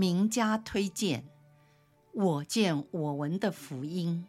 [0.00, 1.26] 名家推荐，
[2.14, 4.26] 我见我闻的福音。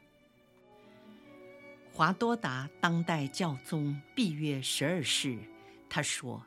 [1.94, 5.39] 华多达当代教宗闭月十二世，
[5.88, 6.44] 他说：“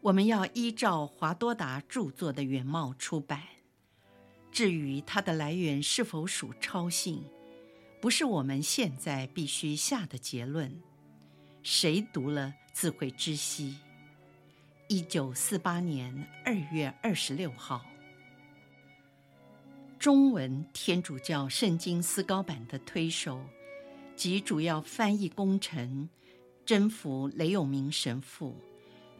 [0.00, 3.42] 我们要依照华多达著作的原貌出版。
[4.50, 7.22] 至于它的来源是否属抄信，
[8.00, 10.74] 不是我们现在必须下的结论。
[11.62, 13.76] 谁读了自会知悉。”
[14.88, 17.84] 一九四八年二月二十六号，
[19.98, 23.44] 中文天主教圣经思高版的推手
[24.14, 26.08] 及主要翻译功臣
[26.64, 28.54] 真福雷永明神父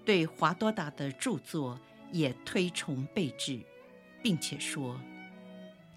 [0.05, 1.81] 对华多达的著作
[2.13, 3.61] 也推崇备至，
[4.23, 4.99] 并且说：“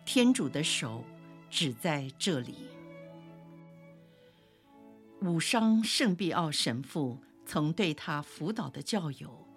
[0.03, 1.05] 天主的手
[1.50, 2.55] 只在这里。”
[5.22, 9.47] 武商圣庇奥神父曾对他辅导的教友。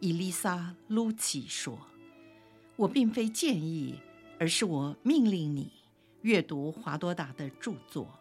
[0.00, 0.56] 伊丽莎·
[0.88, 1.78] 卢奇说
[2.76, 4.00] ：“我并非建议，
[4.40, 5.70] 而是我命令你
[6.22, 8.18] 阅读华多达的著作。”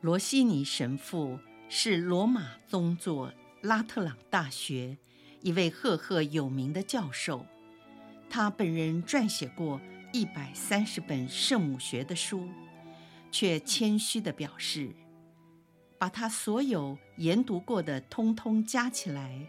[0.00, 4.96] 罗西尼神父是罗马宗座拉特朗大学
[5.40, 7.44] 一位赫赫有名的教授，
[8.30, 9.80] 他本人撰写过
[10.12, 12.48] 一百三十本圣母学的书，
[13.32, 14.94] 却谦虚地表示，
[15.98, 19.44] 把他所有研读过的通通加起来。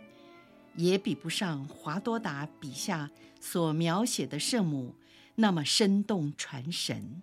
[0.78, 3.12] 也比不上华多达笔下
[3.42, 4.96] 所描写的圣母
[5.36, 7.22] 那么生动传神。